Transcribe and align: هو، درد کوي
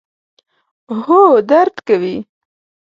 هو، 1.05 1.21
درد 1.49 1.75
کوي 1.87 2.15